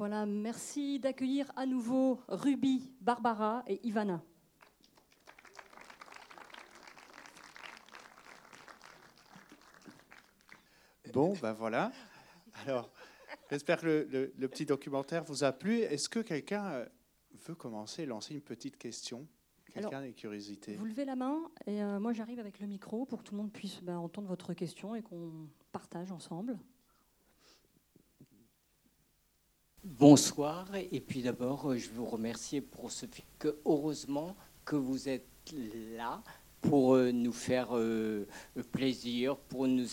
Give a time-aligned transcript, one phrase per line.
[0.00, 4.22] Voilà, merci d'accueillir à nouveau Ruby, Barbara et Ivana.
[11.12, 11.92] Bon, ben voilà.
[12.66, 12.90] Alors,
[13.50, 15.80] j'espère que le, petit documentaire vous a plu.
[15.80, 16.86] Est-ce que quelqu'un euh,
[17.46, 19.28] veut commencer, lancer une petite question?
[19.70, 23.04] Quelqu'un a des curiosités Vous levez la main et euh, moi j'arrive avec le micro
[23.04, 26.58] pour que tout le monde puisse bah, entendre votre question et qu'on partage ensemble.
[30.00, 35.26] Bonsoir et puis d'abord je vous remercier pour ce fait que heureusement que vous êtes
[35.94, 36.22] là
[36.62, 37.68] pour euh, nous faire
[38.72, 39.84] plaisir, pour nous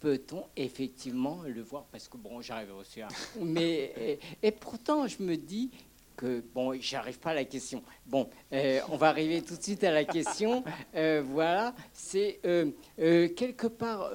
[0.00, 1.86] peut-on effectivement le voir?
[1.90, 3.00] Parce que bon, j'arrive aussi.
[3.00, 3.08] À...
[3.40, 5.70] Mais et, pourtant, je me dis
[6.14, 7.82] que bon, j'arrive pas à la question.
[8.06, 10.62] Bon, euh, on va arriver tout de suite à la question.
[10.94, 14.12] Euh, voilà, c'est euh, quelque part.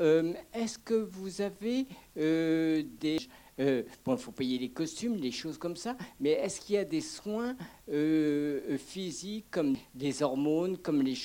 [0.54, 3.18] Est-ce que vous avez des
[4.06, 6.86] bon, il faut payer les costumes, les choses comme ça, mais est-ce qu'il y a
[6.86, 7.56] des soins
[8.78, 11.18] physiques comme des hormones, comme, les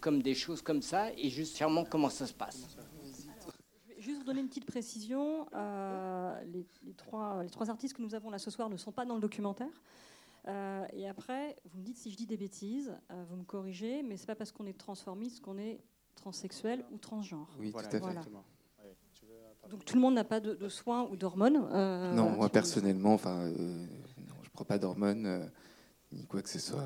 [0.00, 2.76] comme des choses comme ça, et justement comment ça se passe?
[3.98, 5.46] Juste vous donner une petite précision.
[5.54, 9.04] Euh, les, trois, les trois artistes que nous avons là ce soir ne sont pas
[9.04, 9.82] dans le documentaire.
[10.46, 14.02] Euh, et après, vous me dites si je dis des bêtises, euh, vous me corrigez,
[14.02, 15.80] mais c'est pas parce qu'on est transformiste qu'on est
[16.14, 17.50] transsexuel ou transgenre.
[17.58, 18.00] Oui, tout à fait.
[19.70, 21.60] Donc tout le monde n'a pas de, soins ou d'hormones
[22.14, 25.50] Non, moi personnellement, enfin, non, je prends pas d'hormones
[26.12, 26.84] ni quoi que ce soit.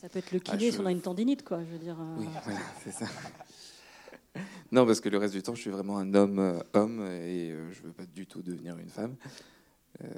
[0.00, 1.62] Ça peut être le kiné ah, si on a une tendinite, quoi.
[1.62, 1.96] Je veux dire.
[2.16, 2.26] Oui,
[2.82, 3.06] c'est ça.
[4.72, 7.50] non, parce que le reste du temps, je suis vraiment un homme, euh, homme et
[7.50, 9.16] euh, je veux pas du tout devenir une femme.
[10.02, 10.08] Euh,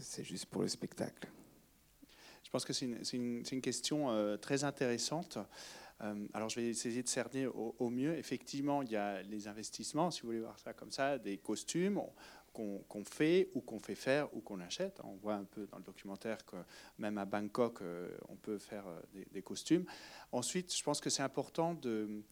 [0.00, 1.28] c'est juste pour le spectacle.
[2.42, 4.08] Je pense que c'est une, une, question
[4.40, 5.36] très intéressante.
[6.32, 8.16] Alors, je vais essayer de cerner au, mieux.
[8.16, 12.00] Effectivement, il y a les investissements, si vous voulez voir ça comme ça, des costumes
[12.52, 15.00] qu'on fait ou qu'on fait faire ou qu'on achète.
[15.04, 16.56] On voit un peu dans le documentaire que
[16.98, 17.82] même à Bangkok,
[18.28, 19.84] on peut faire des, des costumes.
[20.32, 22.22] Ensuite, je pense que c'est important de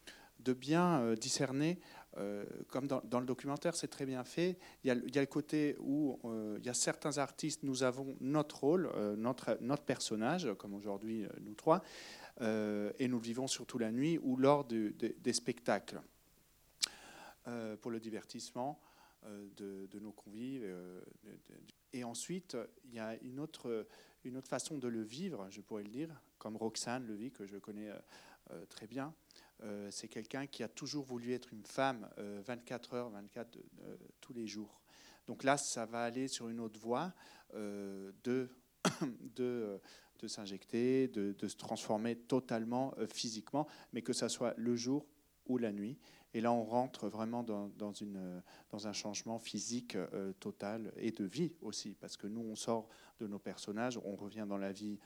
[0.52, 1.78] bien euh, discerner,
[2.18, 4.58] euh, comme dans, le documentaire, c'est très bien fait.
[4.84, 8.60] Il y, a, le côté où euh, il y a certains artistes, nous avons notre
[8.60, 11.82] rôle, notre personnage, comme aujourd'hui nous trois,
[12.41, 16.00] et nous le vivons surtout la nuit ou lors des spectacles
[17.80, 18.80] pour le divertissement
[19.56, 20.64] de, nos convives.
[21.92, 23.86] et ensuite, il y a une autre,
[24.24, 27.47] une autre façon de le vivre, je pourrais le dire, comme Roxane le vit, que
[27.47, 27.91] je connais
[28.68, 29.14] très bien
[29.62, 33.97] euh, c'est quelqu'un qui a toujours voulu être une femme 24 euh, heures, 24 euh,
[34.20, 34.80] tous les jours.
[35.26, 37.12] Donc là, ça va aller sur une autre voie
[37.54, 38.48] de,
[39.34, 39.80] de,
[40.19, 45.06] de s'injecter, de, se transformer totalement physiquement, mais que ça soit le jour
[45.47, 45.99] ou la nuit.
[46.34, 49.97] Et là, on rentre vraiment dans, dans un changement physique
[50.41, 52.88] total et de vie aussi, parce que nous, on sort
[53.21, 54.99] de nos personnages, on revient dans la vie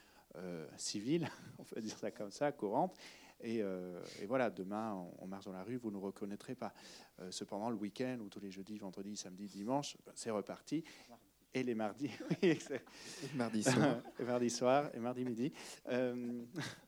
[0.77, 1.29] civile,
[1.59, 2.97] on peut dire ça comme ça, courante,
[3.45, 6.73] euh, et, voilà, demain, on, marche dans la rue, vous ne nous reconnaîtrez pas.
[7.19, 10.83] Euh, cependant, le week-end, ou tous les jeudis, vendredis, samedi, dimanche, c'est reparti.
[11.53, 12.09] Et les mardis,
[12.43, 12.57] oui,
[13.35, 14.01] mardi soir.
[14.19, 15.51] et mardi soir et mardi midi.
[15.89, 16.43] Euh,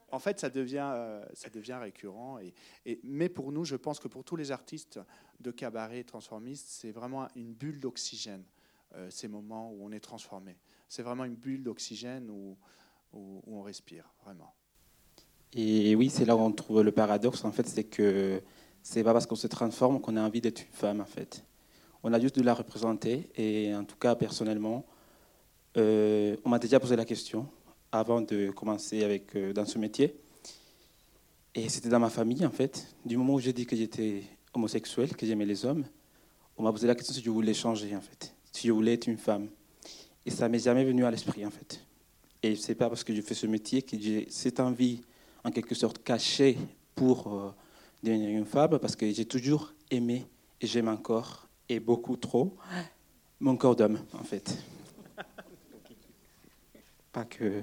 [0.09, 2.39] en fait, ça devient, ça devient récurrent.
[2.39, 2.53] Et,
[2.85, 4.99] et, mais pour nous, je pense que pour tous les artistes
[5.39, 8.43] de cabaret transformistes, c'est vraiment une bulle d'oxygène,
[9.09, 10.55] ces moments où on est transformé.
[10.87, 12.55] C'est vraiment une bulle d'oxygène où,
[13.11, 14.53] où on respire, vraiment.
[15.55, 18.41] Et oui, c'est là où on trouve le paradoxe, en fait, c'est que
[18.81, 21.43] c'est pas parce qu'on se transforme qu'on a envie d'être une femme, en fait.
[22.03, 24.85] On a juste de la représenter, et en tout cas, personnellement,
[25.77, 27.47] euh, on m'a déjà posé la question
[27.91, 30.13] avant de commencer avec, euh, dans ce métier.
[31.55, 32.93] Et c'était dans ma famille, en fait.
[33.05, 35.85] Du moment où j'ai dit que j'étais homosexuel, que j'aimais les hommes,
[36.57, 38.35] on m'a posé la question si je voulais changer, en fait.
[38.51, 39.47] Si je voulais être une femme.
[40.25, 41.85] Et ça m'est jamais venu à l'esprit, en fait.
[42.41, 45.01] Et c'est pas parce que je fais ce métier que j'ai cette envie
[45.45, 46.57] en quelque sorte caché
[46.95, 47.51] pour euh,
[48.03, 50.25] devenir une femme parce que j'ai toujours aimé
[50.59, 51.47] et j'aime encore
[51.79, 52.55] beaucoup trop
[53.39, 54.57] mon corps d'homme en fait.
[57.11, 57.61] Pas que.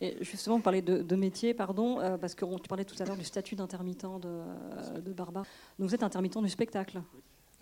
[0.00, 3.16] Et justement, on parlait de, métier, pardon, euh, parce que tu parlais tout à l'heure
[3.16, 5.46] du statut d'intermittent de, de Barbara.
[5.78, 7.00] Donc vous êtes intermittent du spectacle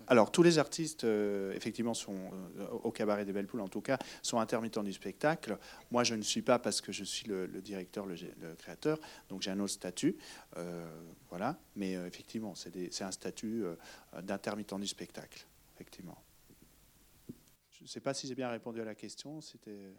[0.07, 2.15] alors, tous les artistes, euh, effectivement, sont
[2.59, 5.57] euh, au cabaret des Belles Poules, en tout cas, sont intermittents du spectacle.
[5.91, 8.15] Moi, je ne suis pas parce que je suis le, directeur, le,
[8.57, 8.99] créateur,
[9.29, 10.17] donc j'ai un autre statut.
[10.57, 10.85] Euh,
[11.29, 11.59] voilà.
[11.75, 13.63] Mais effectivement, c'est un statut
[14.21, 16.17] d'intermittent du spectacle, effectivement.
[17.71, 19.41] Je ne sais pas si j'ai bien répondu à la question.
[19.41, 19.93] C'était.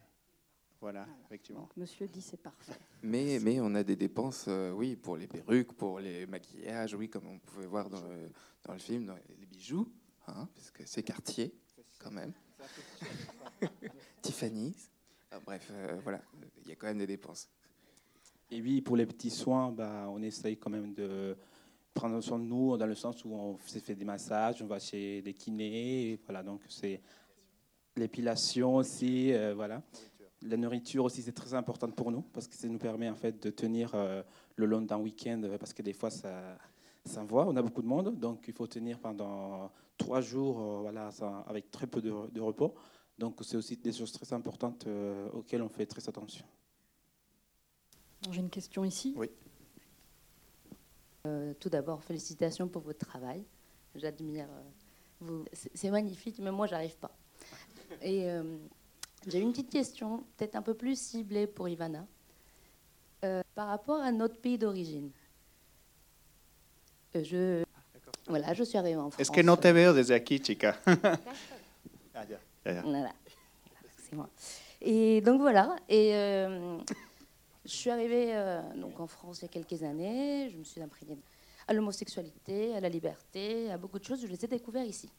[0.81, 1.69] Voilà, effectivement.
[1.77, 2.75] monsieur dit c'est parfait.
[3.03, 7.27] Mais, mais on a des dépenses, oui, pour les perruques, pour les maquillages, oui, comme
[7.27, 8.31] on pouvait voir dans le,
[8.65, 9.89] dans le film, dans les bijoux,
[10.27, 11.55] hein, parce que c'est quartier
[11.99, 12.33] quand même.
[14.23, 14.75] Tiffany.
[15.31, 16.21] Ah, bref, euh, voilà,
[16.63, 17.49] il y a quand même des dépenses.
[18.51, 21.37] Et oui, pour les petits soins, bah, on essaye quand même de
[21.93, 24.79] prendre soin de nous, dans le sens où on s'est fait des massages, on va
[24.79, 27.01] chez des kinés, et voilà, donc c'est
[27.97, 29.83] l'épilation aussi, euh, voilà.
[30.43, 33.43] La nourriture aussi, c'est très importante pour nous, parce que ça nous permet en fait
[33.43, 34.23] de tenir euh,
[34.57, 36.59] le long d'un week-end, parce que des fois, ça,
[37.05, 40.81] ça voit, on a beaucoup de monde, donc il faut tenir pendant trois jours, euh,
[40.83, 42.75] voilà, ça- avec très peu de, de repos.
[43.19, 46.45] Donc c'est aussi des choses très importantes euh, auxquelles on fait très attention.
[48.31, 49.15] J'ai une question ici.
[49.17, 49.31] Oui.
[51.27, 53.43] Euh, tout d'abord, félicitations pour votre travail.
[53.95, 54.49] J'admire.
[54.51, 54.63] euh,
[55.21, 55.45] vous.
[55.53, 57.17] C'est c'est magnifique, mais moi, j'arrive pas.
[58.03, 58.59] Et euh,
[59.27, 62.07] j'ai une petite question, peut-être un peu plus ciblée pour Ivana,
[63.25, 65.11] Euh, par rapport à notre pays d'origine.
[67.17, 67.65] Euh, je,
[68.29, 69.21] voilà, je suis arrivée en France.
[69.21, 70.77] Es que no te veo desde aquí, chica.
[72.15, 72.83] Ah, ya, ya, ya.
[72.83, 73.13] Voilà.
[73.99, 74.29] C'est moi.
[74.81, 75.77] Et donc voilà.
[75.89, 76.79] Et euh,
[77.65, 80.51] je suis arrivée euh, donc en France il y a quelques années.
[80.51, 81.19] Je me suis imprégnée
[81.69, 84.21] à l'homosexualité, à la liberté, à beaucoup de choses.
[84.23, 85.11] Je les ai découvertes ici.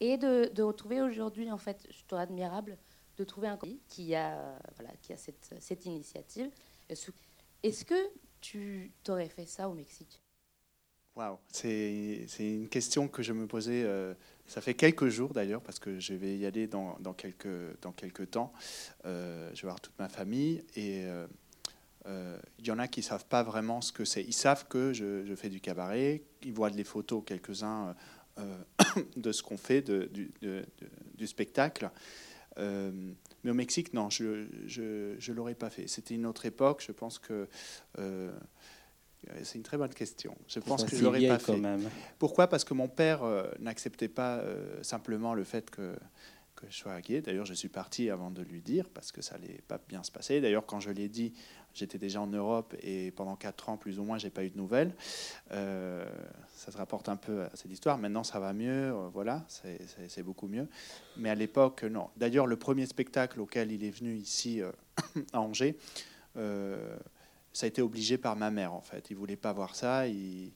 [0.00, 2.76] Et de, de retrouver aujourd'hui, en fait, je trouve admirable
[3.16, 6.50] de trouver un pays qui a, euh, voilà, qui a cette, cette initiative.
[6.88, 8.10] Est-ce que
[8.40, 10.20] tu t'aurais fait ça au Mexique?
[11.16, 14.14] Waouh, c'est une question que je me posais, euh,
[14.46, 17.92] ça fait quelques jours d'ailleurs, parce que je vais y aller dans, dans, quelques, dans
[17.92, 18.52] quelques temps.
[19.04, 21.04] Euh, je vais voir toute ma famille et
[22.58, 24.24] il y en a qui ne savent pas vraiment ce que c'est.
[24.24, 27.94] Ils savent que je, je fais du cabaret, ils voient les photos, quelques-uns,
[29.16, 31.90] de ce qu'on fait, de, du, de- de- du spectacle.
[32.58, 32.90] Euh,
[33.42, 35.86] mais au Mexique, non, je ne l'aurais pas fait.
[35.88, 37.48] C'était une autre époque, je pense que...
[37.98, 38.32] euh,
[39.42, 40.36] c'est une très bonne question.
[40.48, 41.58] Je pense Ça, que je c'est l'aurais pas quand fait.
[41.60, 41.88] même.
[42.18, 42.46] Pourquoi?
[42.46, 45.96] Parce que mon père euh, n'acceptait pas euh, simplement le fait que,
[46.56, 47.22] que je sois gay.
[47.22, 50.12] D'ailleurs, je suis parti avant de lui dire parce que ça allait pas bien se
[50.12, 50.42] passer.
[50.42, 51.32] D'ailleurs, quand je l'ai dit,
[51.74, 54.56] j'étais déjà en Europe et pendant quatre ans, plus ou moins, j'ai pas eu de
[54.56, 54.94] nouvelles.
[55.52, 56.04] Euh,
[56.54, 57.98] ça se rapporte un peu à cette histoire.
[57.98, 58.92] Maintenant, ça va mieux.
[58.92, 60.68] euh, voilà, c'est- beaucoup mieux.
[61.16, 62.08] Mais à l'époque, non.
[62.16, 64.70] D'ailleurs, le premier spectacle auquel il est venu ici euh,
[65.32, 65.76] à Angers.
[66.36, 66.96] euh,
[67.52, 69.10] ça a été obligé par ma mère en fait.
[69.10, 70.50] Il voulait pas voir ça, il,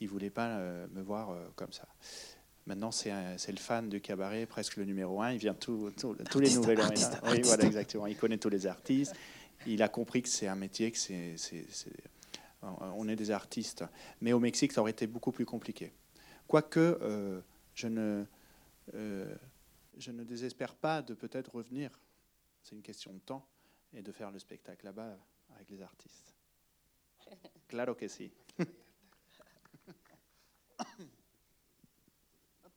[0.00, 1.88] il voulait pas euh, me voir euh, comme ça.
[2.66, 5.32] Maintenant, c'est le fan du cabaret, presque le numéro un.
[5.32, 6.52] Il vient tous les
[6.84, 8.06] artiste, Oui, voilà, exactement.
[8.06, 9.14] Il connaît tous les artistes.
[9.66, 11.36] Il a compris que c'est un métier, que c'est,
[12.62, 13.84] on est des artistes.
[14.20, 15.92] Mais au Mexique, ça aurait été beaucoup plus compliqué.
[16.46, 17.40] Quoique, euh,
[17.74, 18.24] je ne,
[18.94, 19.34] euh,
[19.96, 21.98] je ne désespère pas de peut-être revenir.
[22.62, 23.46] C'est une question de temps
[23.92, 25.16] et de faire le spectacle là-bas
[25.54, 26.34] avec les artistes.
[27.66, 28.30] Claro que si.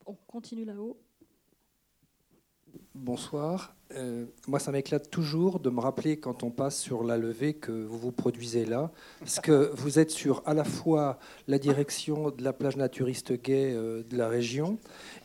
[0.06, 0.98] On continue là-haut.
[2.99, 3.75] Bonsoir.
[3.95, 7.71] Euh, moi, ça m'éclate toujours de me rappeler quand on passe sur la levée que
[7.71, 12.44] vous vous produisez là, parce que vous êtes sur à la fois la direction de
[12.44, 14.79] la plage naturiste gay euh, de la région,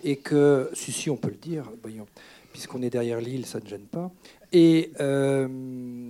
[0.04, 2.06] et que, si, si, on peut le dire, voyons,
[2.52, 4.12] puisqu'on est derrière l'île, ça ne gêne pas,
[4.52, 5.48] et euh,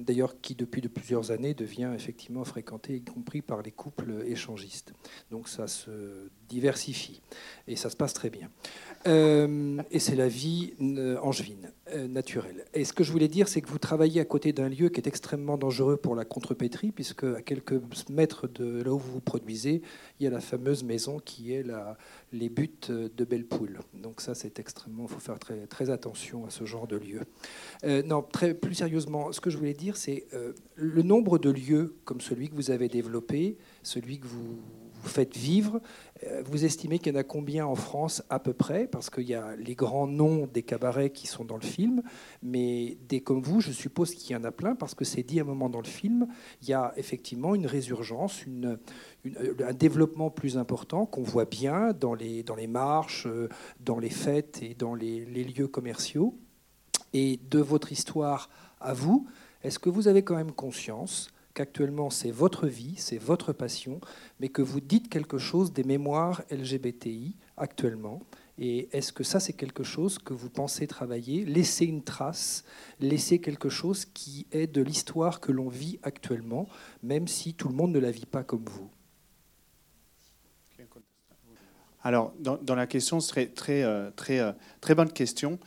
[0.02, 4.92] d'ailleurs qui, depuis de plusieurs années, devient effectivement fréquenté, y compris par les couples échangistes.
[5.30, 7.22] Donc ça se diversifie,
[7.68, 8.50] et ça se passe très bien.
[9.06, 11.72] Euh, et c'est la vie euh, angevine,
[12.08, 12.64] naturelle.
[12.72, 14.98] Et ce que je voulais dire, c'est que vous travaillez à côté d'un lieu qui
[14.98, 19.20] est extrêmement dangereux pour la contrepétrie, puisque à quelques mètres de là où vous vous
[19.20, 19.82] produisez,
[20.18, 21.98] il y a la fameuse maison qui est la,
[22.32, 23.80] les buttes de Belle-Poule.
[23.94, 27.20] Donc ça, c'est extrêmement, il faut faire très, attention à ce genre de lieu.
[28.04, 32.20] Non, plus sérieusement, ce que je voulais dire, c'est euh, le nombre de lieux comme
[32.20, 34.58] celui que vous avez développé, celui que vous,
[35.04, 35.80] faites vivre,
[36.24, 38.86] euh, vous estimez qu'il y en a combien en France à peu près?
[38.86, 42.02] Parce qu'il y a les grands noms des cabarets qui sont dans le film,
[42.42, 45.40] mais des comme vous, je suppose qu'il y en a plein, parce que c'est dit
[45.40, 46.28] à un moment dans le film,
[46.62, 48.78] il y a effectivement une résurgence, une-
[49.24, 53.48] un développement plus important qu'on voit bien dans les, dans les marches, euh,
[53.80, 56.36] dans les fêtes et dans les lieux commerciaux.
[57.12, 58.48] Et de votre histoire
[58.80, 59.26] à vous,
[59.62, 64.00] est-ce que vous avez quand même conscience qu'actuellement c'est votre vie, c'est votre passion,
[64.40, 68.22] mais que vous dites quelque chose des mémoires LGBTI actuellement?
[68.58, 72.64] Et est-ce que ça c'est quelque chose que vous pensez travailler, laisser une trace,
[73.00, 76.68] laisser quelque chose qui est de l'histoire que l'on vit actuellement,
[77.02, 78.90] même si tout le monde ne la vit pas comme vous?
[82.04, 85.60] Alors, dans, la question, ce serait très, euh, très, euh, très bonne question.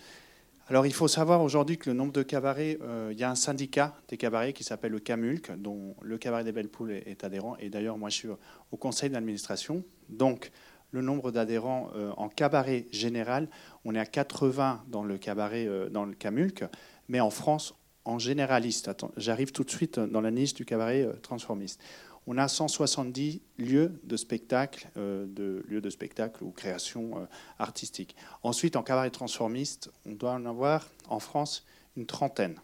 [0.68, 3.36] Alors, il faut savoir aujourd'hui que le nombre de cabarets, euh, il y a un
[3.36, 7.56] syndicat des cabarets qui s'appelle le CAMULC, dont le cabaret des Belles Poules est, adhérent.
[7.60, 8.30] Et d'ailleurs, moi, je suis
[8.72, 9.84] au conseil d'administration.
[10.10, 10.52] Donc,
[10.90, 13.50] le nombre d'adhérents en cabaret général.
[13.84, 16.64] On est à 80 dans le cabaret, dans le Camulc,
[17.10, 18.90] mais en France, en généraliste.
[19.18, 21.82] J'arrive tout de suite dans la niche du cabaret transformiste.
[22.28, 27.28] On a 170 lieux de spectacle, de lieux de spectacle ou création
[27.60, 28.16] artistique.
[28.42, 31.66] Ensuite, en cabaret transformiste, on doit en avoir en France
[31.96, 32.60] une trentaine.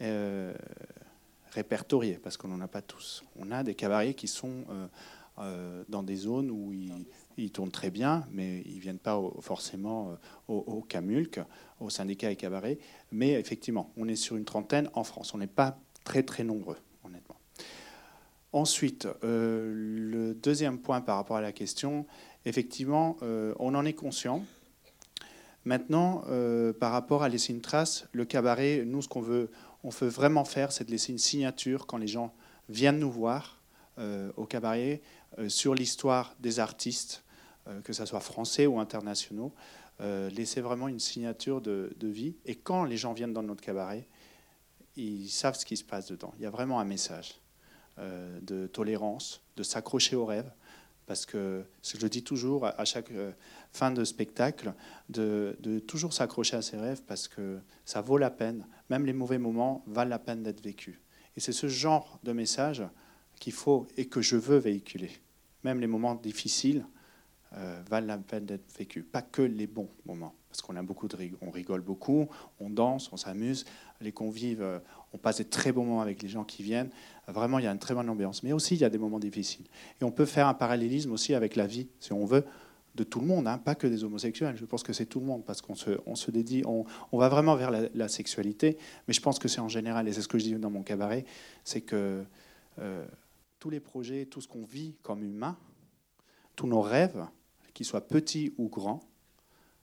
[0.00, 0.52] Euh,
[1.50, 3.24] répertoriés, parce qu'on n'en a pas tous.
[3.36, 4.86] On a des cabarets qui sont euh,
[5.38, 6.72] euh, dans des zones où
[7.36, 10.16] ils, tournent très bien, mais ils ne viennent pas forcément
[10.46, 11.40] au, au, Camulc,
[11.80, 12.78] au syndicat et cabaret.
[13.10, 15.34] Mais effectivement, on est sur une trentaine en France.
[15.34, 16.76] On n'est pas très très nombreux.
[18.52, 22.06] Ensuite, le deuxième point par rapport à la question,
[22.46, 24.42] effectivement, on en est conscient.
[25.66, 26.24] Maintenant,
[26.80, 29.50] par rapport à laisser une trace, le cabaret, nous, ce qu'on veut,
[29.84, 32.32] on veut vraiment faire, c'est de laisser une signature quand les gens
[32.68, 33.58] viennent nous voir
[33.98, 35.02] euh, au cabaret
[35.38, 37.24] euh, sur l'histoire des artistes,
[37.66, 39.52] euh, que ce soit français ou internationaux.
[40.00, 42.36] laisser vraiment une signature de, vie.
[42.44, 44.06] Et quand les gens viennent dans notre cabaret,
[44.94, 46.32] ils savent ce qui se passe dedans.
[46.38, 47.40] Il y a vraiment un message
[47.98, 50.50] de tolérance, de s'accrocher aux rêves
[51.06, 53.10] parce que ce que je dis toujours à chaque
[53.72, 54.74] fin de spectacle,
[55.08, 59.38] de, toujours s'accrocher à ses rêves parce que ça vaut la peine même les mauvais
[59.38, 60.96] moments valent la peine d'être vécus.
[61.36, 62.82] Et c'est ce genre de message
[63.38, 65.10] qu'il faut et que je veux véhiculer.
[65.64, 66.84] Même les moments difficiles
[67.54, 70.34] euh, valent la peine d'être vécus, pas que les bons moments.
[70.48, 72.28] Parce qu'on a beaucoup de on rigole beaucoup,
[72.58, 73.64] on danse, on s'amuse,
[74.00, 74.78] les convives, euh,
[75.12, 76.90] on passe des très bons moments avec les gens qui viennent.
[77.26, 78.42] Vraiment, il y a une très bonne ambiance.
[78.42, 79.66] Mais aussi, il y a des moments difficiles.
[80.00, 82.44] Et on peut faire un parallélisme aussi avec la vie, si on veut
[82.94, 84.56] de tout le monde, hein, pas que des homosexuels.
[84.56, 86.84] Je pense que c'est tout le monde parce qu'on se, dédie, on,
[87.16, 90.28] va vraiment vers la, sexualité, mais je pense que c'est en général, et c'est ce
[90.28, 91.24] que je dis dans mon cabaret,
[91.64, 92.24] c'est que
[92.80, 93.06] euh,
[93.60, 95.56] tous les projets, tout ce qu'on vit comme humain,
[96.56, 97.24] tous nos rêves,
[97.72, 99.00] qu'ils soient petits ou grands,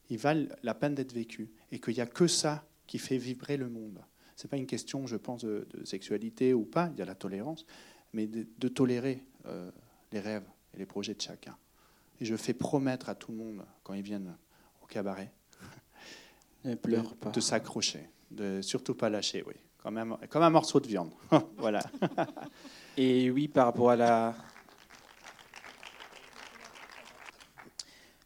[0.09, 3.55] ils valent la peine d'être vécus et qu'il n'y a que ça qui fait vibrer
[3.55, 4.01] le monde.
[4.35, 7.15] Ce n'est pas une question, je pense, de, sexualité ou pas, il y a la
[7.15, 7.65] tolérance,
[8.13, 9.71] mais de, tolérer euh,
[10.11, 11.55] les rêves et les projets de chacun.
[12.19, 14.35] Et je fais promettre à tout le monde, quand ils viennent
[14.81, 15.31] au cabaret,
[16.65, 19.53] de, s'accrocher, de surtout pas lâcher, oui.
[19.77, 21.11] Quand même, comme un morceau de viande.
[21.57, 21.81] voilà.
[22.97, 24.35] Et oui, par rapport à la.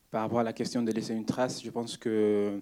[0.09, 2.61] Par rapport à la question de laisser une trace, je pense que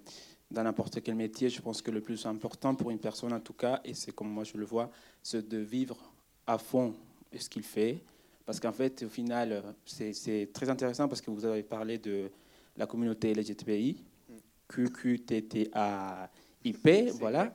[0.50, 3.54] dans n'importe quel métier, je pense que le plus important pour une personne, en tout
[3.54, 4.90] cas, et c'est comme moi je le vois,
[5.22, 5.98] c'est de vivre
[6.46, 6.94] à fond
[7.38, 8.02] ce qu'il fait,
[8.46, 12.32] parce qu'en fait, au final, c'est très intéressant parce que vous avez parlé de
[12.78, 13.98] la communauté LGTBI,
[14.70, 15.70] QQTTAIP,
[17.20, 17.54] voilà.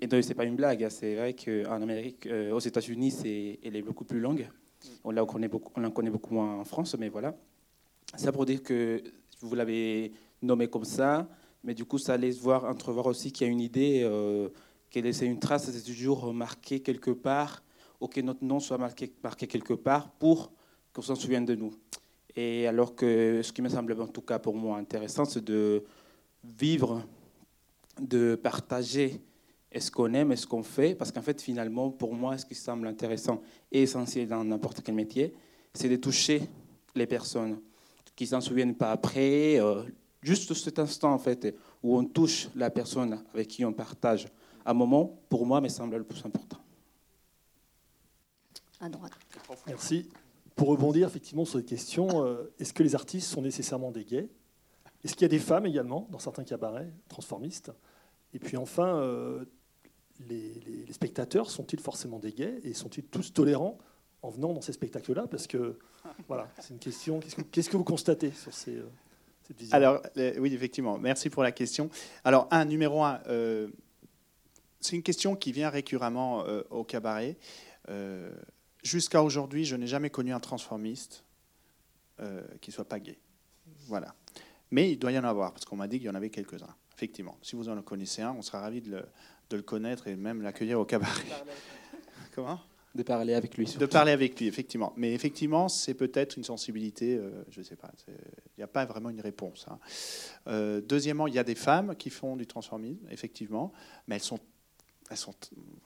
[0.00, 0.90] Et donc, c'est pas une blague, hein.
[0.90, 4.48] c'est vrai qu'en Amérique, euh, aux États-Unis, elle est beaucoup plus longue.
[5.04, 7.36] On la, connaît beaucoup, on la connaît beaucoup moins en France, mais voilà.
[8.16, 9.02] Ça pour dire que
[9.40, 10.10] vous l'avez
[10.42, 11.28] nommé comme ça,
[11.62, 14.48] mais du coup, ça laisse voir, entrevoir aussi qu'il y a une idée, euh,
[14.88, 17.62] qu'elle laisse une trace, c'est toujours marqué quelque part
[18.00, 19.08] ou que notre nom soit marqué,
[19.46, 20.52] quelque part pour
[20.92, 21.74] qu'on s'en souvienne de nous.
[22.34, 25.84] Et alors que ce qui me semble en tout cas pour moi intéressant, c'est de
[26.42, 27.04] vivre,
[28.00, 29.20] de partager
[29.78, 32.86] ce qu'on aime ce qu'on fait, parce qu'en fait finalement pour moi ce qui semble
[32.86, 35.34] intéressant et essentiel dans n'importe quel métier,
[35.74, 36.42] c'est de toucher
[36.94, 37.60] les personnes
[38.16, 39.84] qui s'en souviennent pas après, euh,
[40.22, 44.28] juste cet instant en fait où on touche la personne avec qui on partage
[44.66, 46.60] un moment, pour moi me semble le plus important
[48.80, 49.12] à droite.
[49.66, 50.08] Merci.
[50.56, 54.28] Pour rebondir effectivement sur cette question, euh, est-ce que les artistes sont nécessairement des gays?
[55.04, 57.72] Est-ce qu'il y a des femmes également dans certains cabarets transformistes?
[58.34, 59.44] Et puis enfin, euh,
[60.28, 62.60] les, spectateurs sont-ils forcément des gays?
[62.62, 63.78] Et sont-ils tous tolérants
[64.22, 65.26] en venant dans ces spectacles-là?
[65.28, 65.78] Parce que
[66.28, 67.20] voilà, c'est une question.
[67.52, 68.90] Qu'est-ce que, vous constatez sur ces, euh,
[69.50, 70.02] cette vision Alors
[70.38, 70.98] oui, effectivement.
[70.98, 71.90] Merci pour la question.
[72.24, 73.20] Alors un numéro un.
[74.80, 77.36] c'est une question qui vient récurremment au cabaret.
[78.82, 81.24] Jusqu'à aujourd'hui, je n'ai jamais connu un transformiste
[82.20, 83.18] euh, qui ne soit pas gay.
[83.86, 84.14] Voilà.
[84.70, 86.74] Mais il doit y en avoir, parce qu'on m'a dit qu'il y en avait quelques-uns.
[86.94, 87.36] Effectivement.
[87.42, 89.02] Si vous en connaissez un, on sera ravis de
[89.50, 91.24] le, connaître et même l'accueillir au cabaret.
[92.34, 92.60] Comment?
[92.94, 93.66] De parler avec lui.
[93.78, 94.92] De parler avec lui, effectivement.
[94.96, 97.90] Mais effectivement, c'est peut-être une sensibilité, euh, je ne sais pas.
[98.08, 98.14] Il
[98.58, 99.66] n'y a pas vraiment une réponse.
[99.68, 99.78] Hein.
[100.48, 103.72] Euh, deuxièmement, il y a des femmes qui font du transformisme, effectivement,
[104.08, 104.40] mais elles sont
[105.16, 105.34] sont,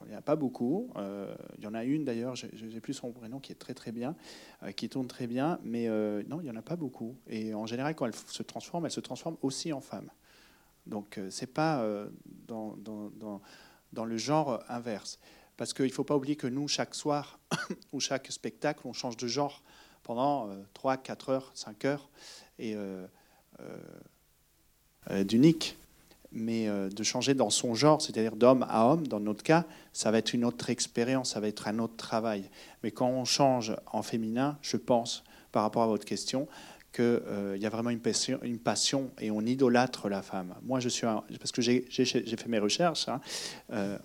[0.03, 0.91] il n'y en a pas beaucoup.
[0.97, 3.73] Euh, il y en a une d'ailleurs, je n'ai plus son prénom, qui est très
[3.73, 4.17] très bien,
[4.77, 5.89] qui tourne très bien, mais
[6.29, 7.17] non, il n'y en a pas beaucoup.
[7.27, 10.11] Et en général, quand elle se transforme, elle se transforme aussi en femme.
[10.85, 11.83] Donc c'est pas
[12.47, 13.41] dans, dans,
[13.95, 15.19] dans, le genre inverse.
[15.57, 17.39] Parce qu'il ne faut pas oublier que nous, chaque soir
[17.93, 19.63] ou chaque spectacle, on change de genre
[20.03, 22.09] pendant 3, 4 heures, 5 heures,
[22.59, 22.77] et
[25.25, 25.77] d'unique
[26.35, 30.19] mais de changer dans son genre, c'est-à-dire d'homme à homme, dans notre cas, ça va
[30.19, 32.51] être une autre expérience, ça va être un autre travail.
[32.83, 36.49] Mais quand on change en féminin, je pense, par rapport à votre question,
[36.93, 40.55] qu'il euh, y a vraiment une passion, et on idolâtre la femme.
[40.63, 41.07] Moi, je suis
[41.39, 43.09] parce que j'ai fait mes recherches.
[43.09, 43.21] Hein,
[43.73, 43.99] euh,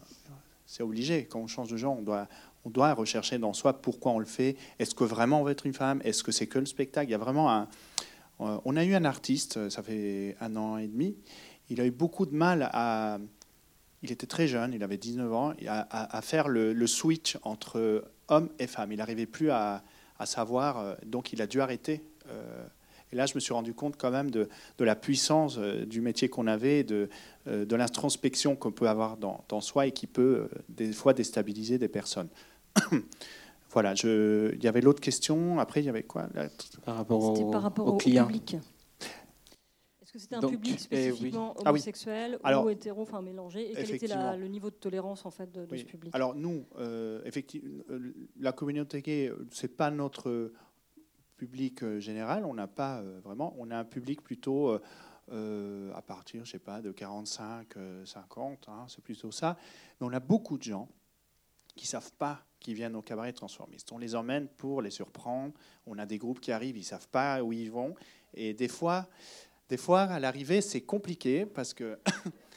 [0.69, 1.25] c'est obligé.
[1.25, 2.27] Quand on change de genre, on doit,
[2.63, 4.55] on doit rechercher dans soi pourquoi on le fait.
[4.77, 5.99] Est-ce que vraiment on veut être une femme?
[6.03, 7.09] Est-ce que c'est que le spectacle?
[7.09, 7.67] Il y a vraiment un.
[8.41, 11.17] Euh, on a eu un artiste, ça fait un an et demi.
[11.69, 13.17] Il a eu beaucoup de mal à.
[14.03, 18.67] Il était très jeune, il avait 19 ans, à, faire le, switch entre homme et
[18.67, 18.93] femme.
[18.93, 19.83] Il n'arrivait plus à,
[20.19, 22.01] à, savoir, donc il a dû arrêter
[23.11, 24.47] et là, je me suis rendu compte quand même de,
[24.79, 27.09] la puissance euh, du métier qu'on avait, de,
[27.47, 31.77] euh, de l'introspection qu'on peut avoir dans, soi et qui peut euh, des fois déstabiliser
[31.77, 32.29] des personnes.
[33.71, 35.59] voilà, je, il y avait l'autre question.
[35.59, 36.27] Après, il y avait quoi?
[36.85, 38.57] Par rapport au, par rapport au, public.
[40.01, 43.95] Est-ce que c'était un public eh spécifiquement ah homosexuel ou hétéro, enfin mélangé Et quel
[43.95, 46.13] était le niveau de tolérance en fait de, ce public?
[46.15, 46.65] Alors nous,
[47.25, 47.83] effectivement,
[48.39, 50.51] la communauté gay, c'est pas notre
[51.39, 54.77] public euh, général, on n'a pas euh, vraiment, on a un public plutôt
[55.31, 59.58] euh, à partir, je sais pas, de 45, 50, hein, c'est plutôt ça.
[60.00, 60.89] Mais on a beaucoup de gens
[61.75, 63.93] qui savent pas qui viennent au cabaret transformiste.
[63.93, 65.53] On les emmène pour les surprendre.
[65.88, 67.96] On a des groupes qui arrivent, ils savent pas où ils vont.
[68.34, 69.08] Et des fois,
[69.69, 71.98] des fois à l'arrivée, c'est compliqué parce que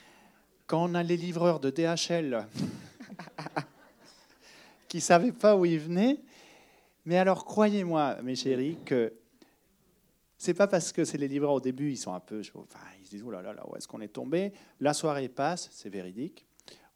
[0.67, 2.49] quand on a les livreurs de DHL
[4.89, 6.19] qui savaient pas où ils venaient,
[7.05, 9.13] mais alors, croyez-moi, mes chéris, que
[10.39, 12.43] c'est pas parce que c'est les livreurs au début, ils sont un peu.
[12.55, 14.53] Enfin, ils se disent, oh là là, où est-ce qu'on est tombé?
[14.81, 16.47] La soirée passe, c'est véridique.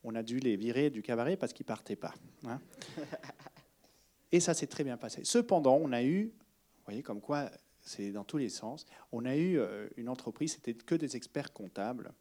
[0.02, 2.14] On a dû les virer du cabaret parce qu'ils partaient pas.
[2.46, 2.60] Hein.
[4.32, 5.22] Et ça s'est très bien passé.
[5.24, 9.36] Cependant, on a eu, vous voyez, comme quoi c'est dans tous les sens, on a
[9.36, 12.12] eu euh, une entreprise, c'était que des experts comptables.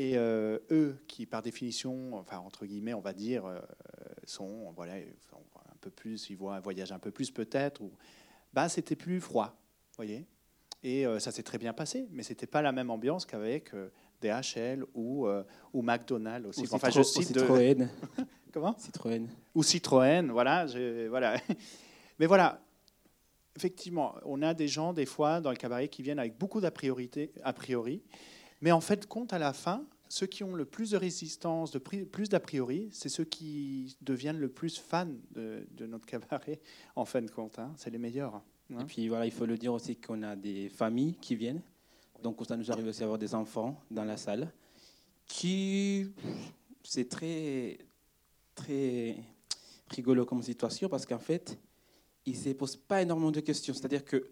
[0.00, 3.60] Et euh, eux, qui par définition, enfin entre guillemets, on va dire, euh,
[4.24, 7.92] sont, voilà, un peu plus, ils voient, voyagent un peu plus peut-être, ou,
[8.54, 9.60] bah, c'était plus froid,
[9.96, 10.26] voyez.
[10.82, 13.72] Et euh, ça s'est très bien passé, mais c'était pas la même ambiance qu'avec
[14.22, 15.28] DHL ou,
[15.74, 16.62] ou McDonald's aussi.
[16.62, 17.86] Ou enfin, je cite Citroën.
[18.54, 18.74] Comment?
[18.78, 19.28] Citroën.
[19.54, 20.64] Ou Citroën, voilà,
[21.10, 21.36] voilà.
[22.18, 22.62] Mais voilà,
[23.54, 26.70] effectivement, on a des gens des fois dans le cabaret qui viennent avec beaucoup d'a
[26.70, 27.10] priori,
[27.42, 28.02] a priori
[28.60, 31.78] mais en fait, compte à la fin, ceux qui ont le plus de résistance, de
[31.78, 36.60] plus d'a priori, c'est ceux qui deviennent le plus fans de, notre cabaret,
[36.96, 37.58] en fin de compte.
[37.58, 37.72] Hein.
[37.76, 38.34] C'est les meilleurs.
[38.34, 38.42] Hein.
[38.80, 41.62] Et puis voilà, il faut le dire aussi qu'on a des familles qui viennent.
[42.22, 44.52] Donc ça nous arrive aussi à avoir des enfants dans la salle
[45.26, 46.10] qui
[46.82, 47.78] c'est très
[48.54, 49.16] très
[49.88, 51.58] rigolo comme situation parce qu'en fait
[52.26, 53.72] ils ne se posent pas énormément de questions.
[53.72, 54.28] C'est-à-dire que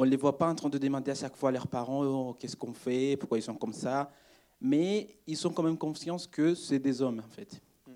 [0.00, 2.02] on ne les voit pas en train de demander à chaque fois à leurs parents
[2.06, 4.10] oh, qu'est-ce qu'on fait, pourquoi ils sont comme ça.
[4.58, 7.60] Mais ils sont quand même conscients que c'est des hommes, en fait.
[7.86, 7.90] Mm.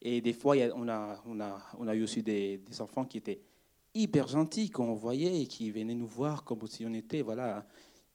[0.00, 3.42] Et des fois, on, a, on, a, on a eu aussi des, enfants qui étaient
[3.92, 7.20] hyper gentils, qu'on voyait, et qui venaient nous voir comme si on était.
[7.20, 7.66] Voilà.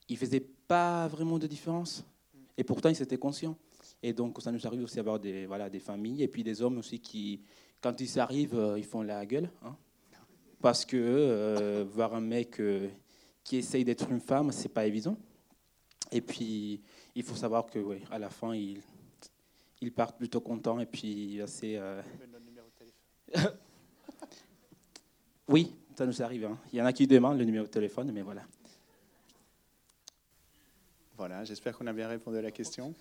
[0.10, 2.04] Ils ne faisaient pas vraiment de différence.
[2.34, 2.38] Mm.
[2.58, 3.56] Et pourtant, ils étaient conscients.
[4.02, 6.80] Et donc, ça nous arrive aussi d'avoir des, voilà, des familles, et puis des hommes
[6.80, 7.44] aussi qui,
[7.80, 9.52] quand ils arrivent, euh, ils font la gueule.
[9.64, 9.76] Hein.
[10.60, 12.60] parce que euh, voir un mec.
[12.60, 12.90] Euh,
[13.46, 15.16] qui essaye d'être une femme, c'est pas évident.
[16.12, 16.82] Et puis,
[17.16, 18.82] il faut savoir que, ouais, à la fin, ils,
[19.82, 21.78] ils partent plutôt contents et puis assez.
[21.78, 22.02] Euh...
[25.48, 26.46] oui, ça nous arrive.
[26.46, 26.58] Hein.
[26.74, 28.42] Il y en a qui demandent le numéro de téléphone, mais voilà.
[31.16, 32.94] Voilà, j'espère qu'on a bien répondu à la question.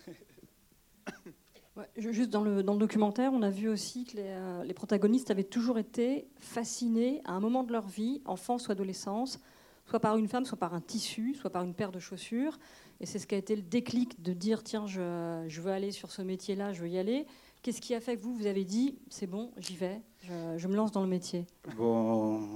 [1.97, 5.31] juste dans le, dans le, documentaire, on a vu aussi que les, euh, les, protagonistes
[5.31, 9.41] avaient toujours été fascinés à un moment de leur vie, enfance ou adolescence,
[9.85, 12.57] soit par une femme, soit par un tissu, soit par une paire de chaussures.
[12.99, 15.91] Et c'est ce qui a été le déclic de dire tiens, je, je veux aller
[15.91, 17.25] sur ce métier-là, je veux y aller.
[17.65, 20.75] Qu'est-ce qui a fait que vous, vous avez dit c'est bon, j'y vais, je, me
[20.75, 21.47] lance dans le métier?
[21.75, 22.53] Bon.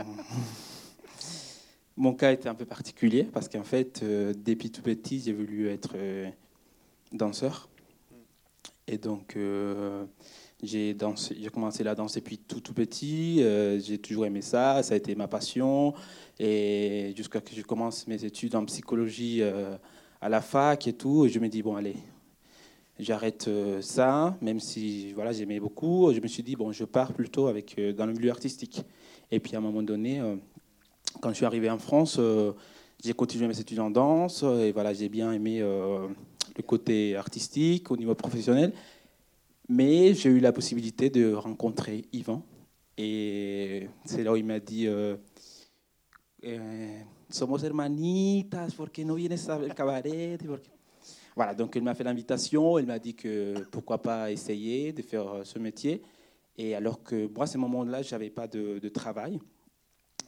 [1.98, 5.68] Mon cas était un peu particulier parce qu'en fait, euh, depuis tout petit, j'ai voulu
[5.68, 6.30] être euh,
[7.12, 7.70] danseur.
[8.86, 10.06] Et donc, euh,
[10.62, 10.96] j'ai
[11.54, 13.44] commencé la danse depuis tout, tout petit.
[13.82, 14.84] j'ai toujours aimé ça.
[14.84, 15.94] Ça a été ma passion
[16.40, 19.76] et jusqu'à que je commence mes études en psychologie euh,
[20.22, 21.96] à la fac et tout, et je me dis, bon, allez,
[22.98, 26.12] j'arrête euh, ça, même si voilà, j'aimais beaucoup.
[26.14, 28.84] Je me suis dit, bon, je pars plutôt avec, euh, dans le milieu artistique.
[29.32, 30.22] Et puis à un moment donné,
[31.22, 32.20] quand je suis arrivé en France,
[33.04, 37.98] j'ai continué mes études en danse, et voilà, j'ai bien aimé le côté artistique au
[37.98, 38.74] niveau professionnel.
[39.70, 42.44] Mais j'ai eu la possibilité de rencontrer Yvan,
[42.98, 45.16] Et c'est là où il m'a dit euh,
[46.42, 50.40] eh, Somos hermanitas, ¿por qué no vienes al cabaret?
[51.36, 55.28] Voilà, donc il m'a fait l'invitation, il m'a dit que pourquoi pas essayer de faire
[55.28, 56.02] euh, ce métier.
[56.58, 59.40] Et alors que moi, à ce moment-là, je n'avais pas de, travail.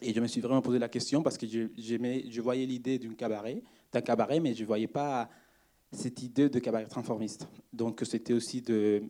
[0.00, 4.40] Et je me suis vraiment posé la question parce que je, voyais l'idée d'un cabaret,
[4.40, 5.28] mais je ne voyais pas
[5.92, 7.46] cette idée de cabaret transformiste.
[7.72, 9.02] Donc c'était aussi de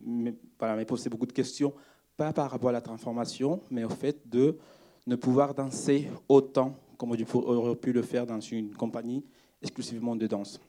[0.59, 1.73] voilà, me poser beaucoup de questions,
[2.17, 4.57] pas par rapport à la transformation, mais au fait de
[5.07, 9.25] ne pouvoir danser autant comme j'aurais pu le faire dans une compagnie
[9.61, 10.59] exclusivement de danse.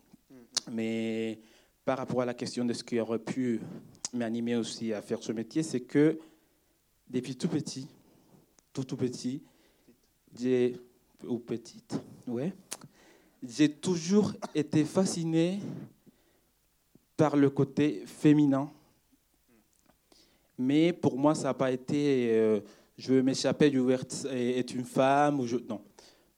[0.71, 1.39] Mais
[1.85, 3.61] par rapport à la question de ce qui aurait pu
[4.13, 6.19] m'animer aussi à faire ce métier, c'est que
[7.09, 7.87] depuis tout petit,
[8.73, 9.43] tout tout petit,
[10.37, 10.77] j'ai
[11.27, 12.53] ou petite, ouais,
[13.47, 15.61] j'ai toujours été fasciné
[17.17, 18.71] par le côté féminin.
[20.59, 22.61] Mais pour moi, ça n'a pas été euh,
[22.97, 25.41] je veux m'échapper du être une femme.
[25.41, 25.81] Ou je, non.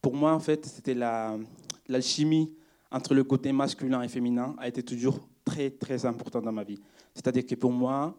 [0.00, 2.54] Pour moi, en fait, c'était l'alchimie
[2.90, 6.78] entre le côté masculin et féminin a été toujours très, très important dans ma vie.
[7.14, 8.16] C'est-à-dire que pour moi,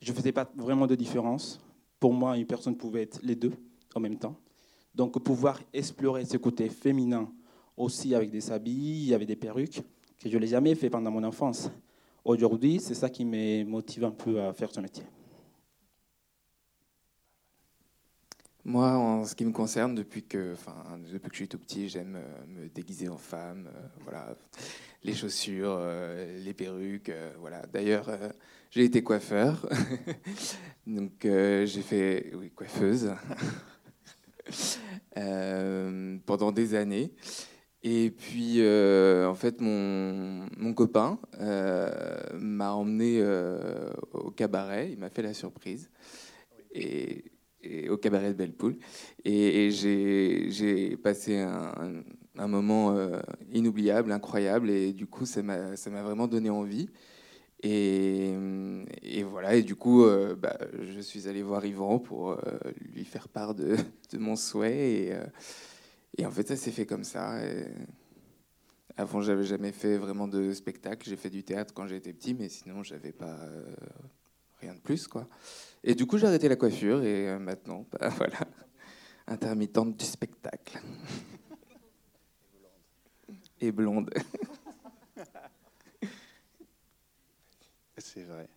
[0.00, 1.60] je ne faisais pas vraiment de différence.
[2.00, 3.52] Pour moi, une personne pouvait être les deux
[3.94, 4.36] en même temps.
[4.94, 7.30] Donc, pouvoir explorer ce côté féminin
[7.76, 9.82] aussi avec des habits, avec des perruques,
[10.22, 11.70] que je ne l'ai jamais fait pendant mon enfance.
[12.24, 15.04] Aujourd'hui, c'est ça qui me motive un peu à faire ce métier.
[18.64, 20.76] Moi, en ce qui me concerne, depuis que, enfin,
[21.12, 23.66] depuis que je suis tout petit, j'aime euh, me déguiser en femme.
[23.66, 24.36] Euh, voilà,
[25.02, 27.10] les chaussures, euh, les perruques.
[27.40, 27.66] voilà.
[27.72, 28.08] D'ailleurs,
[28.70, 29.68] j'ai été coiffeur,
[30.86, 33.12] donc j'ai fait, coiffeuse
[36.24, 37.12] pendant des années.
[37.84, 43.22] Et puis, en fait, mon, mon copain m'a emmené
[44.12, 44.90] au cabaret.
[44.92, 45.90] Il m'a fait la surprise.
[46.74, 47.32] Et
[47.88, 48.54] au cabaret de Belle
[49.24, 53.20] Et, j'ai passé un, moment euh,
[53.52, 56.88] inoubliable, incroyable, et du coup, ça m'a vraiment donné envie.
[57.62, 58.34] Et,
[59.30, 62.38] voilà, et du coup, euh, bah, je suis allé voir Yvan pour euh,
[62.92, 63.76] lui faire part de,
[64.18, 64.90] mon souhait.
[64.90, 65.12] Et,
[66.20, 67.40] en fait, ça s'est fait comme ça.
[68.96, 71.08] avant, j'avais jamais fait vraiment de spectacle.
[71.08, 73.38] J'ai fait du théâtre quand j'étais petit, mais sinon, j'avais pas
[74.62, 75.28] rien de plus, quoi.
[75.84, 78.38] Et du coup, j'ai arrêté la coiffure et euh, maintenant, bah, voilà,
[79.26, 80.80] intermittente du spectacle.
[83.60, 84.10] Et blonde.
[87.98, 88.48] C'est vrai.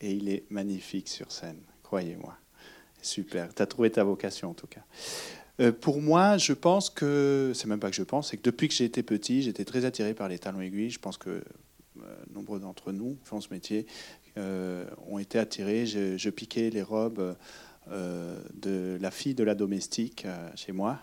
[0.00, 2.36] Et il est magnifique sur scène, croyez-moi.
[3.00, 3.54] Super.
[3.54, 4.84] Tu as trouvé ta vocation en tout cas.
[5.60, 8.68] Euh, pour moi, je pense que, c'est même pas que je pense, c'est que depuis
[8.68, 10.90] que j'ai été petit, j'étais très attiré par les talons aiguilles.
[10.90, 11.42] Je pense que euh,
[12.32, 13.86] nombreux d'entre nous font ce métier.
[14.38, 15.84] Euh, ont été attirés.
[15.84, 17.36] Je, piquais les robes
[17.90, 20.98] de la fille de la domestique chez moi.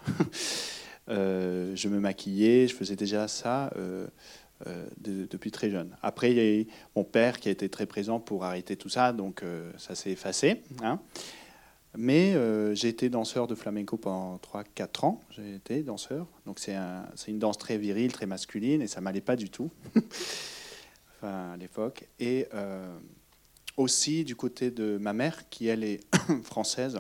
[1.08, 3.72] je me maquillais, je faisais déjà ça.
[5.00, 5.96] depuis très jeune.
[6.02, 8.90] Après, il y a eu mon père qui a été très présent pour arrêter tout
[8.90, 9.44] ça, donc
[9.78, 10.64] ça s'est effacé.
[10.82, 11.00] Hein.
[11.98, 12.36] Mais
[12.76, 15.22] j'ai été danseur de flamenco pendant 3-4 ans.
[15.32, 16.28] J'ai été danseur.
[16.46, 19.72] Donc c'est un, une danse très virile, très masculine, et ça m'allait pas du tout.
[21.18, 22.08] enfin, à l'époque.
[22.20, 22.48] Et
[23.80, 26.02] aussi du côté de ma mère, qui elle est
[26.44, 27.00] française.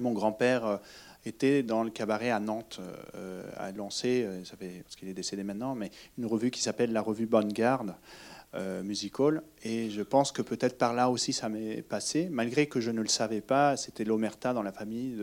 [0.00, 0.76] Mon grand-père euh,
[1.24, 2.80] était dans le cabaret à Nantes,
[3.14, 4.42] euh, a lancé, euh,
[4.82, 7.94] parce qu'il est décédé maintenant, mais une revue qui s'appelle la revue Bonne Garde.
[8.82, 9.42] Musical.
[9.62, 12.28] Et je pense que peut-être par là aussi ça m'est passé.
[12.30, 15.16] Malgré que je ne le savais pas c'était l'omerta dans la famille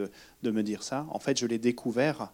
[0.44, 1.06] de, me dire ça.
[1.10, 2.32] En fait je l'ai découvert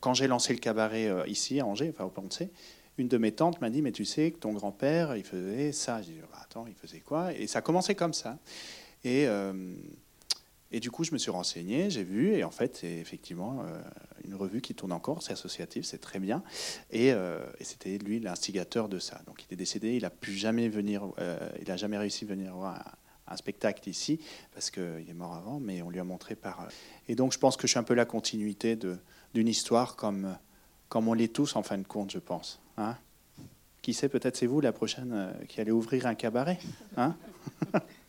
[0.00, 2.50] quand j'ai lancé le cabaret ici à Angers enfin au Pensée
[2.98, 6.02] une de mes tantes m'a dit, mais tu sais que ton grand-père, il faisait ça.
[6.02, 7.32] J'ai dit, bah, attends, il faisait quoi?
[7.32, 8.38] Et ça a commencé comme ça.
[9.04, 9.74] Et, euh,
[10.72, 13.80] et du coup, je me suis renseigné, j'ai vu, et en fait, c'est effectivement euh,
[14.24, 16.42] une revue qui tourne encore, c'est associatif, c'est très bien.
[16.90, 19.20] Et, euh, c'était lui l'instigateur de ça.
[19.26, 21.06] Donc il est décédé, il n'a plus jamais venir,
[21.60, 24.20] il a jamais réussi à venir voir un, spectacle ici,
[24.52, 26.68] parce qu'il est mort avant, mais on lui a montré par...
[27.08, 28.76] Et donc je pense que je suis un peu la continuité
[29.32, 30.36] d'une histoire comme,
[30.90, 32.60] comme on l'est tous en fin de compte, je pense.
[32.76, 32.98] Hein
[33.82, 36.58] qui sait, peut-être c'est vous la prochaine euh, qui allez ouvrir un cabaret.
[36.96, 37.16] Hein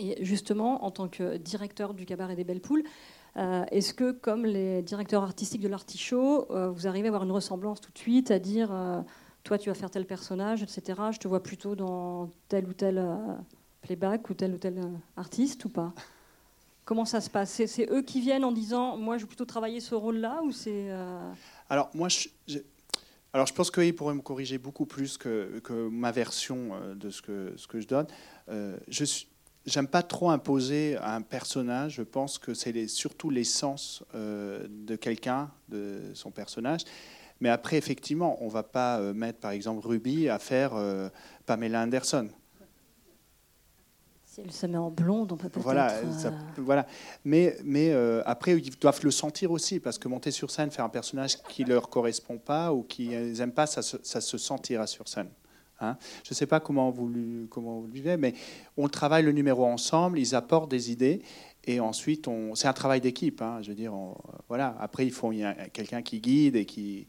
[0.00, 2.84] Et justement, en tant que directeur du cabaret des Belles Poules,
[3.36, 7.32] euh, est-ce que, comme les directeurs artistiques de l'Artichaut, euh, vous arrivez à avoir une
[7.32, 8.70] ressemblance tout de suite, à dire
[9.44, 11.00] toi tu vas faire tel personnage, etc.
[11.12, 13.06] Je te vois plutôt dans tel ou tel
[13.82, 14.80] playback ou tel ou tel
[15.16, 15.92] artiste ou pas?
[16.84, 17.62] Comment ça se passe?
[17.66, 20.90] C'est eux qui viennent en disant moi je veux plutôt travailler ce rôle-là ou c'est
[21.70, 22.28] alors, moi, je,
[23.32, 27.22] alors, je pense qu'il pourrait me corriger beaucoup plus que, ma version euh, de ce
[27.22, 28.06] que, je donne.
[28.48, 29.04] Euh, je
[29.70, 31.94] j'aime pas trop imposer un personnage.
[31.94, 36.82] Je pense que c'est les, surtout l'essence euh, de quelqu'un, de son personnage.
[37.40, 41.08] Mais après, effectivement, on va pas euh, mettre, par exemple, Ruby à faire euh,
[41.46, 42.28] Pamela Anderson.
[44.24, 45.62] Si elle se met en blonde, on peut peut-être.
[45.64, 46.86] Voilà, euh, ça- voilà.
[47.24, 50.84] Mais, mais euh, après, ils doivent le sentir aussi, parce que monter sur scène, faire
[50.84, 54.86] un personnage qui leur correspond pas ou qui n'aiment pas, ça se, ça se sentira
[54.86, 55.30] sur scène.
[55.80, 55.96] Hein.
[56.24, 57.48] Je ne sais pas comment vous, le-
[57.92, 58.34] vivez, mais
[58.76, 61.22] on travaille le numéro ensemble, ils apportent des idées,
[61.64, 63.42] et ensuite, c'est un travail d'équipe.
[63.42, 63.92] hein, je veux dire,
[64.48, 64.76] voilà.
[64.80, 67.06] Après, il faut il y a quelqu'un qui guide et qui,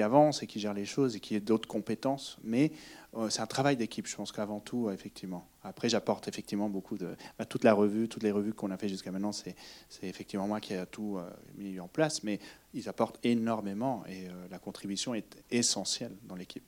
[0.00, 2.70] avance et qui gère les choses et qui ait d'autres compétences, mais
[3.16, 5.46] euh, c'est un travail d'équipe, je pense qu'avant tout, euh, effectivement.
[5.62, 7.16] Après, j'apporte effectivement beaucoup de.
[7.38, 9.56] bah, toute la revue, toutes les revues qu'on a fait jusqu'à maintenant, c'est,
[10.02, 12.38] effectivement moi qui ai tout euh, mis en place, mais
[12.74, 16.64] ils apportent énormément et la contribution est essentielle dans l'équipe.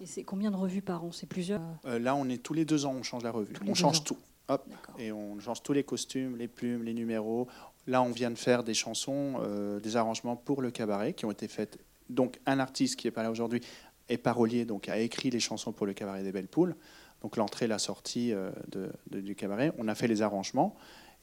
[0.00, 1.12] Et c'est combien de revues par an?
[1.12, 1.60] C'est plusieurs?
[1.86, 3.52] Euh, là, on est tous les deux ans, on change la revue.
[3.54, 4.04] Tous On change ans.
[4.04, 4.16] tout.
[4.48, 4.66] Hop,
[4.98, 7.48] et on change tous les costumes, les plumes, les numéros.
[7.86, 11.30] Là, on vient de faire des chansons, euh, des arrangements pour le cabaret qui ont
[11.30, 11.78] été faites.
[12.08, 13.60] Donc, un artiste qui n'est pas là aujourd'hui
[14.08, 16.76] est parolier, donc a écrit les chansons pour le cabaret des Belles Poules.
[17.20, 19.72] Donc, l'entrée, la sortie euh, de- de- du cabaret.
[19.76, 20.76] On a fait les arrangements.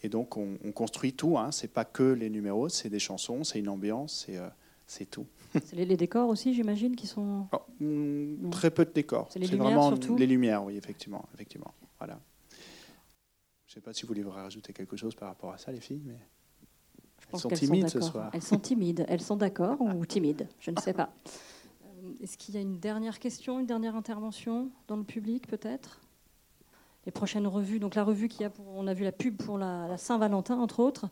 [0.03, 1.37] Et donc, on, on construit tout.
[1.39, 1.51] Hein.
[1.51, 4.27] C'est pas que les numéros, c'est des chansons, c'est une ambiance,
[4.85, 5.25] c'est tout.
[5.63, 7.47] C'est les, les décors aussi, j'imagine, qui sont.
[7.51, 9.27] Oh, mm, très peu de décors.
[9.31, 11.73] C'est les lumières, vraiment surtout les lumières, oui, effectivement, effectivement.
[11.99, 12.19] Voilà.
[13.67, 16.01] Je sais pas si vous voulez rajouter quelque chose par rapport à ça, les filles,
[16.05, 16.17] mais
[17.19, 18.29] Je elles sont timides ce soir.
[18.33, 19.05] Elles sont timides.
[19.07, 21.09] Elles sont d'accord ou timides Je ne sais pas.
[22.03, 26.01] Euh, Est-ce qu'il y a une dernière question, une dernière intervention dans le public, peut-être?
[27.05, 27.79] Les prochaines revues.
[27.79, 28.67] Donc, la revue qui a pour.
[28.67, 31.07] On a vu la pub pour la, la Saint-Valentin, entre autres.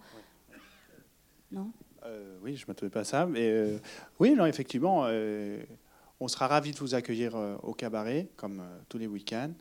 [1.51, 1.71] Non?
[2.05, 3.77] Euh, oui, je ne m'attendais pas à ça, mais euh,
[4.19, 5.61] oui, non, effectivement, euh,
[6.19, 9.51] on sera ravis de vous accueillir au cabaret, comme tous les week-ends.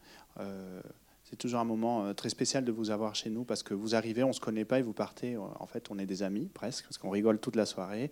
[1.24, 4.22] C'est toujours un moment très spécial de vous avoir chez nous parce que vous arrivez,
[4.22, 5.36] on ne se connaît pas et vous partez.
[5.36, 8.10] En fait, on est des amis presque parce qu'on rigole toute la soirée.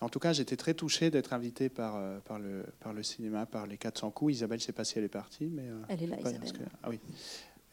[0.00, 3.66] En tout cas, j'étais très touché d'être invité par, par, le, par le cinéma, par
[3.66, 4.34] les 400 coups.
[4.34, 5.64] Isabelle, je ne sais pas si elle est partie, mais.
[5.88, 6.52] Elle est là, pas, Isabelle.
[6.52, 7.00] que- ah oui.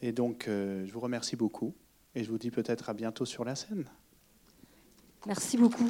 [0.02, 1.74] Et donc, je vous remercie beaucoup
[2.16, 3.86] et je vous dis peut-être à bientôt sur la scène.
[5.26, 5.90] Merci beaucoup.